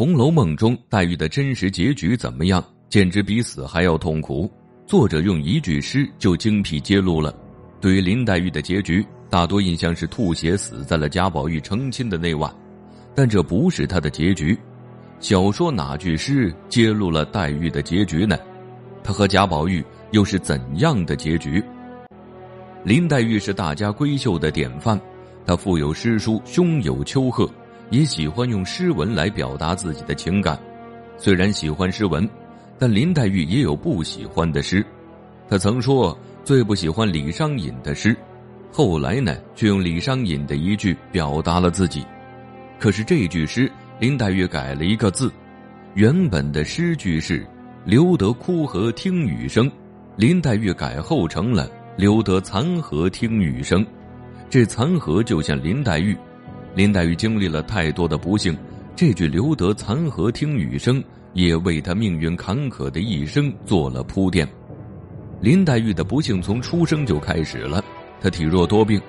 [0.00, 2.64] 红楼梦》中黛玉的真实结局怎么样？
[2.88, 4.50] 简直比死还要痛苦。
[4.86, 7.36] 作者用一句诗就精辟揭露了。
[7.82, 12.50] 对于林黛玉的结局，大多印象是吐血死在了贾宝玉成亲的那晚，
[13.14, 14.58] 但这不是她的结局。
[15.18, 18.38] 小说哪句诗揭露了黛玉的结局呢？
[19.04, 21.62] 她和贾宝玉又是怎样的结局？
[22.84, 24.98] 林黛玉是大家闺秀的典范，
[25.44, 27.46] 她腹有诗书，胸有丘壑，
[27.90, 30.58] 也喜欢用诗文来表达自己的情感。
[31.18, 32.28] 虽然喜欢诗文，
[32.78, 34.84] 但林黛玉也有不喜欢的诗。
[35.48, 38.16] 她曾说最不喜欢李商隐的诗，
[38.72, 42.04] 后来呢，却用李商隐的一句表达了自己。
[42.78, 45.30] 可是这句诗，林黛玉改了一个字，
[45.94, 47.46] 原本的诗句是
[47.84, 49.70] “留得枯荷听雨声”，
[50.16, 51.68] 林黛玉改后成了。
[51.96, 53.84] 留得残荷听雨声，
[54.48, 56.16] 这残荷就像林黛玉。
[56.74, 58.56] 林黛玉经历了太多的不幸，
[58.94, 61.02] 这句“留得残荷听雨声”
[61.34, 64.48] 也为她命运坎坷的一生做了铺垫。
[65.40, 67.82] 林黛玉的不幸从出生就开始了，
[68.20, 69.00] 她体弱多病，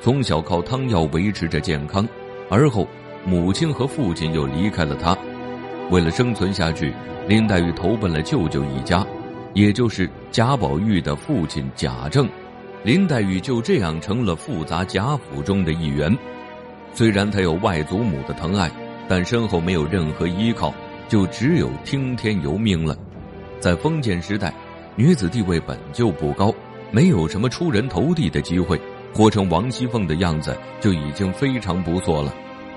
[0.00, 2.06] 从小靠汤药维持着健康，
[2.48, 2.86] 而后
[3.24, 5.16] 母亲和父亲又离开了她，
[5.90, 6.92] 为了生存下去，
[7.26, 9.04] 林黛玉投奔了舅舅一家。
[9.54, 12.28] 也就是贾宝玉的父亲贾政，
[12.84, 16.16] 林黛玉就这样成了复杂贾府中的一员。
[16.92, 18.70] 虽然她有外祖母的疼爱，
[19.08, 20.74] 但身后没有任何依靠，
[21.08, 22.96] 就只有听天由命了。
[23.60, 24.52] 在封建时代，
[24.96, 26.54] 女子地位本就不高，
[26.90, 28.80] 没有什么出人头地的机会，
[29.14, 32.34] 活成王熙凤的样子就已经非常不错了。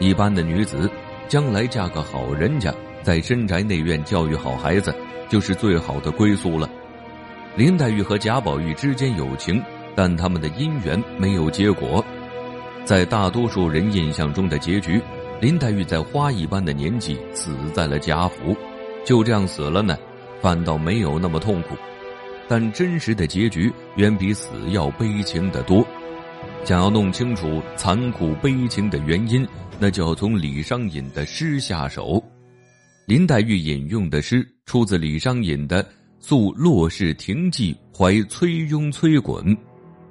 [0.00, 0.90] 一般的女子，
[1.28, 4.94] 将来嫁个好人家，在深宅内院教育好孩子。
[5.28, 6.68] 就是最好的归宿了。
[7.56, 9.62] 林黛玉和贾宝玉之间有情，
[9.94, 12.04] 但他们的姻缘没有结果。
[12.84, 15.00] 在大多数人印象中的结局，
[15.40, 18.56] 林黛玉在花一般的年纪死在了贾府，
[19.04, 19.96] 就这样死了呢，
[20.40, 21.76] 反倒没有那么痛苦。
[22.48, 25.86] 但真实的结局远比死要悲情的多。
[26.64, 29.46] 想要弄清楚残酷悲情的原因，
[29.78, 32.22] 那就要从李商隐的诗下手。
[33.06, 35.82] 林黛玉引用的诗出自李商隐的
[36.18, 39.56] 《宿洛氏亭记》，怀崔庸崔衮。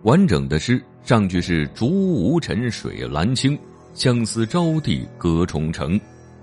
[0.03, 3.57] 完整的诗上句是“竹无尘水蓝清，
[3.93, 5.99] 相思招地隔重城”，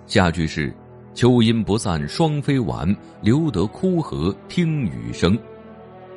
[0.06, 0.72] 下句是
[1.14, 5.38] “秋阴不散双飞晚，留得枯荷听雨声”。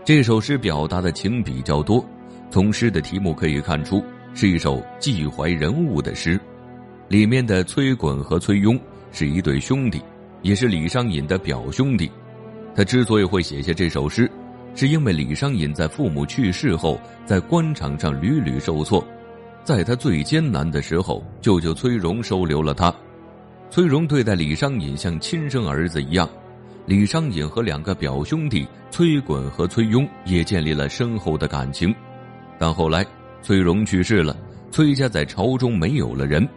[0.03, 2.03] 这首诗表达的情比较多，
[2.49, 4.03] 从诗的题目可以看出
[4.33, 6.39] 是一首寄怀人物的诗。
[7.07, 8.79] 里面的崔衮和崔庸
[9.11, 10.01] 是一对兄弟。
[10.43, 12.09] 也是李商隐的表兄弟，
[12.75, 14.27] 他之所以会写下这首诗，
[14.73, 19.05] 是因为李商隐在父母去世后，在官场上屡屡受挫，
[19.63, 22.93] 在他最艰难的时候，舅舅崔融收留了他。
[23.69, 26.27] 崔融对待李商隐像亲生儿子一样，
[26.85, 31.93] 李商隐和两个表兄弟崔衮和崔庸也建立了深厚的感情。
[32.57, 33.05] 但后来
[33.41, 34.35] 崔融去世了，
[34.71, 36.47] 崔家在朝中没有了人。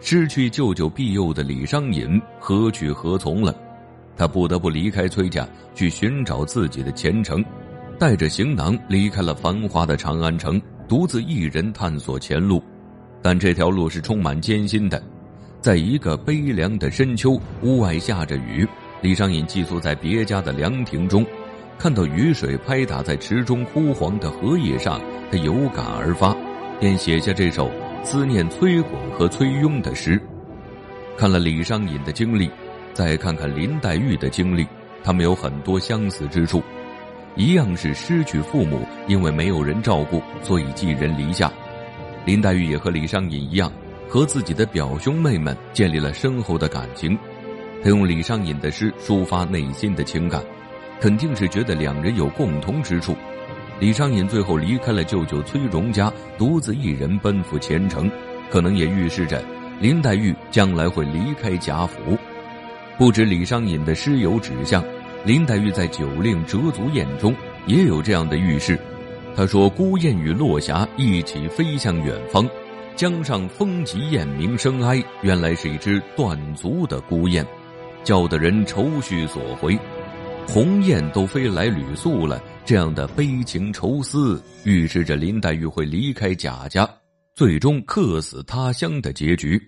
[0.00, 3.54] 失去舅舅庇佑的李商隐何去何从了？
[4.16, 7.44] 他不得不离开崔家，去寻找自己的前程，
[7.98, 12.62] 带着行囊离开了繁华的长安城，独自一人探索前路。
[13.22, 15.02] 但这条路是充满艰辛的。
[15.60, 18.66] 在一个悲凉的深秋，屋外下着雨，
[19.00, 21.24] 李商隐寄宿在别家的凉亭中，
[21.78, 25.00] 看到雨水拍打在池中枯黄的荷叶上，
[25.30, 26.36] 他有感而发，
[26.78, 27.70] 便写下这首。
[28.06, 30.20] 思念崔衮和崔庸的诗，
[31.16, 32.50] 看了李商隐的经历，
[32.94, 34.66] 再看看林黛玉的经历，
[35.02, 36.62] 他们有很多相似之处，
[37.34, 41.52] 一样是失去父母，因为没有人照顾，所以寄人篱下。
[42.24, 43.70] 林黛玉也和李商隐一样，
[44.08, 47.18] 和自己的表兄妹们建立了深厚的感情。
[47.82, 50.42] 他用李商隐的诗抒发内心的情感，
[51.00, 53.14] 肯定是觉得两人有共同之处。
[53.80, 58.08] 李商隐最后离开了舅舅崔融家，独自一人奔赴前程，
[58.50, 59.44] 可能也预示着
[59.80, 62.16] 林黛玉将来会离开贾府。
[62.96, 64.84] 不止李商隐的诗有指向，
[65.24, 67.34] 林黛玉在《酒令折足宴》中
[67.66, 68.78] 也有这样的预示。
[69.34, 72.48] 他说：“孤雁与落霞一起飞向远方，
[72.94, 75.02] 江上风急雁鸣声哀。
[75.22, 77.44] 原来是一只断足的孤雁，
[78.04, 79.76] 叫得人愁绪所回。
[80.46, 86.88] 鸿雁都飞来旅宿了。”这样的悲情愁思，预示着林黛玉会离开贾家，
[87.34, 89.60] 最终客死他乡的结局。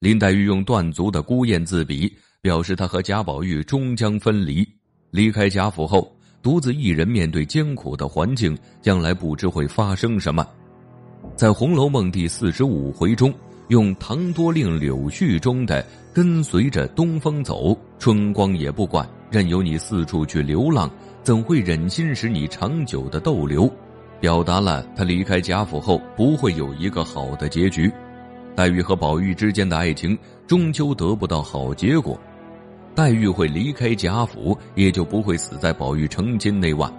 [0.00, 4.68] 林黛玉用断足的孤雁自比，表示他和贾宝玉终将分离。
[5.12, 6.12] 离开贾府后，
[6.42, 10.44] 独自一人面对艰苦的环境，将来不知会发生什么。
[11.36, 13.32] 在《红楼梦》第四十五回中，
[13.68, 20.90] 用唐多令柳絮中的跟随着东风走，春光也不管，任由你四处去流浪，
[21.22, 23.72] 怎会忍心使你长久的逗留？
[24.18, 27.88] 表达了他离开贾府后不会有一个好的结局。
[28.54, 32.20] 黛玉和宝玉之间的爱情终究得不到好结果，
[32.94, 36.92] 黛玉会离开贾府，也就不会死在宝玉成亲那晚。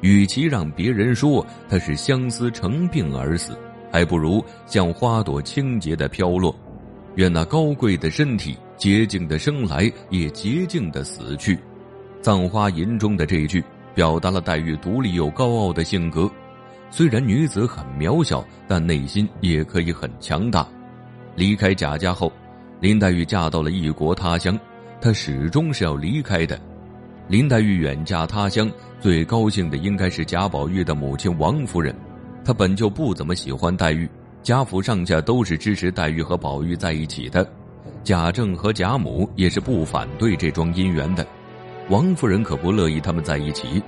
[0.00, 3.58] 与其让别人说他是相思成病而死，
[3.92, 6.54] 还不如像花朵清洁的飘落。
[7.16, 11.54] 愿那高贵的身体洁净的生来，也洁净的死去。
[12.20, 13.62] 《葬花吟》中的这一句，
[13.94, 16.30] 表达了黛玉独立又高傲的性格。
[16.90, 20.66] 虽然女子很渺小，但内心也可以很强大。
[21.36, 22.32] 离开贾家后，
[22.80, 24.58] 林黛玉嫁到了异国他乡，
[25.04, 26.58] 她始终是要离开的。
[27.28, 31.94] 林黛玉远嫁他乡，最高兴的应该是贾宝玉的母亲王夫人。
[32.42, 34.08] 她本就不怎么喜欢黛玉。
[34.42, 37.46] 贾府上下都是支持黛玉和宝玉在一起的，
[38.02, 41.26] 贾政和贾母也是不反对这桩姻缘的。
[41.90, 43.82] 王夫人可不乐意他们在一起，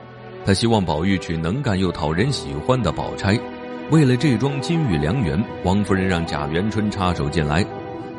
[0.44, 3.40] 她希望宝玉娶能干又讨人喜欢的宝钗。
[3.90, 7.64] 为了这桩金玉良缘，王夫人让贾元春插手进来。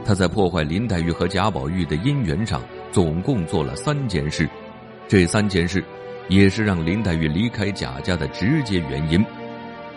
[0.03, 2.61] 他在破坏林黛玉和贾宝玉的姻缘上，
[2.91, 4.49] 总共做了三件事。
[5.07, 5.83] 这三件事，
[6.27, 9.23] 也是让林黛玉离开贾家的直接原因。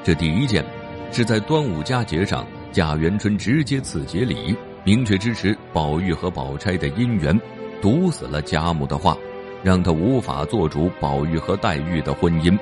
[0.02, 0.64] 这第一件。
[1.12, 4.54] 是在端午佳节上，贾元春直接赐节礼，
[4.84, 7.36] 明确支持宝玉和宝钗的姻缘，
[7.82, 9.16] 堵死了贾母的话，
[9.60, 12.56] 让他无法做主宝玉和黛玉的婚姻。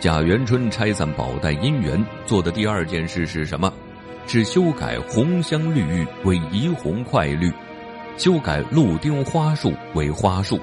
[0.00, 3.70] 贾元春拆散宝黛姻缘做的第二件事是什么？
[4.26, 7.52] 是修改红香绿玉为怡红快绿，
[8.16, 10.58] 修改鹿丁花树为花树。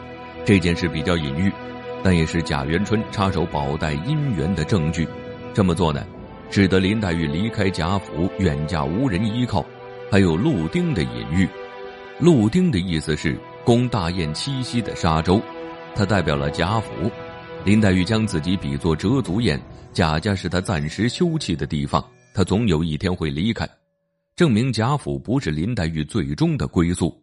[0.46, 1.52] 这件事比较隐喻，
[2.04, 5.08] 但也是贾元春插手宝黛姻缘的证据。
[5.54, 6.06] 这么做呢？
[6.50, 9.66] 使得林黛玉离开贾府，远嫁无人依靠，
[10.12, 11.48] 还有鹿丁的隐喻。
[12.20, 15.42] 鹿丁的意思是供大雁栖息的沙洲，
[15.96, 16.92] 它代表了贾府。
[17.64, 19.60] 林黛玉将自己比作折足雁，
[19.94, 23.68] 贾家是她暂时休憩的地方，她总有一天会离开，
[24.36, 27.23] 证明贾府不是林黛玉最终的归宿。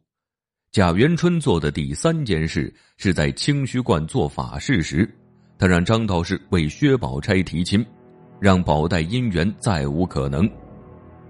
[0.73, 5.13] 贾元春做的第三件事是在清虚观做法事时，
[5.59, 7.85] 他让张道士为薛宝钗提亲。
[8.39, 10.49] 让宝黛姻缘再无可能。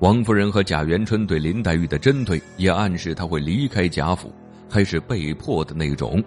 [0.01, 4.31] 王夫人和贾元春对林黛玉的针对，也暗示她会离开贾府，
[4.69, 6.23] 还是被迫的那种。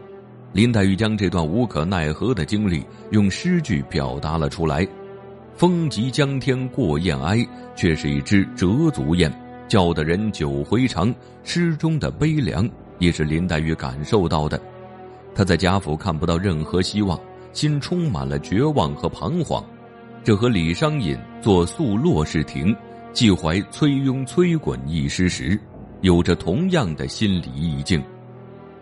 [0.52, 4.86] 林黛玉将这段无可奈何的经历用诗句表达了出来
[5.56, 9.32] ：“风急江天过雁哀，却是一只折足雁，
[9.68, 11.14] 叫得人久回肠。”
[11.46, 12.68] 诗中的悲凉，
[13.00, 14.60] 也是林黛玉感受到的。
[15.36, 17.20] 她在贾府看不到任何希望，
[17.52, 19.64] 心充满了绝望和彷徨。
[20.24, 22.68] 这和李商隐作《宿洛氏亭》
[23.12, 25.60] 寄怀崔庸崔衮一诗时，
[26.02, 28.02] 有着同样的心理意境。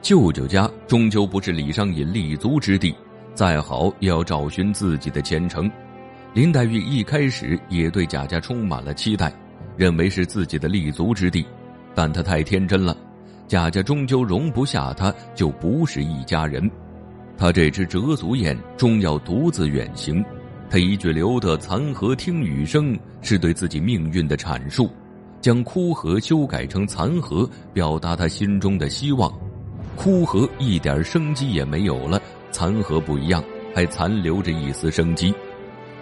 [0.02, 2.96] 舅舅家终究不是李商隐立足之地，
[3.34, 5.70] 再好也要找寻自己的前程。
[6.34, 9.34] 林黛玉一开始也对贾家充满了期待，
[9.76, 11.46] 认为是自己的立足之地，
[11.94, 12.96] 但她太天真了，
[13.52, 16.72] 贾家终究容不下他，就不是一家人。
[17.38, 20.24] 他这只折足雁终要独自远行。
[20.70, 24.90] 他一句“留得残荷听雨声”是对自己命运的阐述，
[25.42, 29.30] 将枯荷修改成残荷，表达他心中的希望。
[29.98, 32.22] 枯荷一点生机也没有了，
[32.52, 33.44] 残荷不一样，
[33.76, 35.36] 还残留着一丝生机。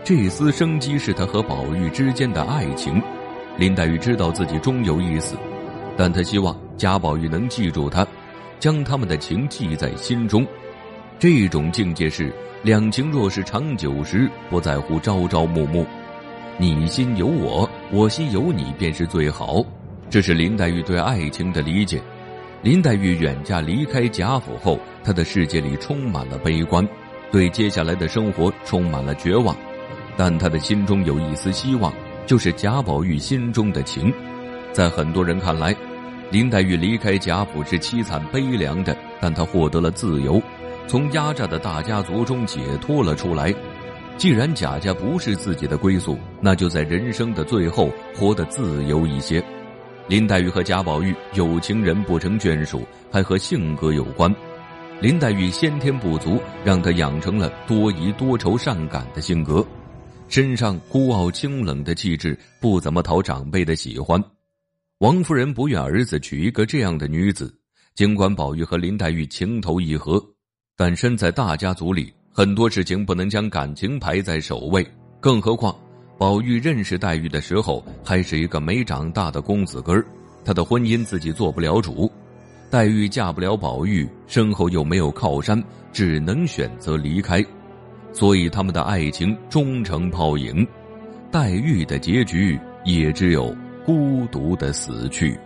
[0.04, 3.02] 这丝生机是他和宝玉之间的爱情。
[3.58, 5.36] 林黛玉知道自己终有一死，
[5.98, 8.08] 但她希望贾宝玉能记住她，
[8.58, 10.48] 将他们的情记在心中。
[11.20, 12.34] 这种境界是。
[12.62, 15.86] 两情若是长久时，不在乎朝朝暮暮，
[16.58, 19.64] 你心有我，我心有你，便是最好。
[20.10, 22.02] 这是林黛玉对爱情的理解。
[22.62, 26.86] 林黛玉远嫁离开贾府后，她的世界里充满了悲观，
[27.32, 29.56] 对接下来的生活充满了绝望。
[30.18, 31.94] 但她的心中有一丝希望，
[32.26, 34.14] 就是贾宝玉心中的情。
[34.74, 35.74] 在很多人看来，
[36.32, 40.42] 林黛玉离开贾府是凄惨悲凉的，但她获得了自由。
[40.88, 43.54] 从压榨的大家族中解脱了出来。
[44.18, 49.44] 既然贾家不是自己的归宿，那就在人生的最后活得自由一些。
[50.08, 54.34] 林黛玉和贾宝玉有情人不成眷属，还和性格有关。
[55.00, 59.66] 林黛玉先天不足，让她养成了多疑、多愁善感的性格，
[60.28, 64.22] 身上孤傲清冷的气质，不怎么讨长辈的喜欢。
[65.00, 67.58] 王夫人不愿儿子娶一个这样的女子，
[67.96, 70.22] 尽管宝玉和林黛玉情投意合。
[70.76, 74.86] 但身在大家族里，很多事情不能将感情排在首位。
[75.22, 75.74] 更何况，
[76.18, 80.06] 宝玉认识黛玉的时候还是一个没长大的公子哥儿，
[80.44, 82.12] 他的婚姻自己做不了主。
[82.70, 85.64] 黛玉嫁不了宝玉，身后又没有靠山，
[85.94, 87.42] 只能选择离开，
[88.12, 90.68] 所以他们的爱情终成泡影。
[91.32, 93.56] 黛玉的结局也只有
[93.90, 95.40] 孤独的死去。